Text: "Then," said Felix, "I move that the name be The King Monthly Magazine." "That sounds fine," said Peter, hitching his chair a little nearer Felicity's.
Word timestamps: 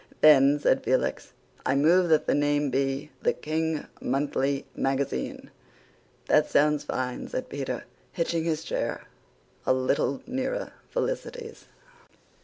"Then," 0.21 0.57
said 0.59 0.83
Felix, 0.83 1.31
"I 1.63 1.75
move 1.75 2.09
that 2.09 2.25
the 2.25 2.33
name 2.33 2.71
be 2.71 3.11
The 3.21 3.33
King 3.33 3.85
Monthly 4.01 4.65
Magazine." 4.75 5.51
"That 6.25 6.49
sounds 6.49 6.83
fine," 6.85 7.27
said 7.27 7.49
Peter, 7.49 7.83
hitching 8.11 8.43
his 8.45 8.63
chair 8.63 9.03
a 9.63 9.73
little 9.73 10.23
nearer 10.25 10.73
Felicity's. 10.89 11.65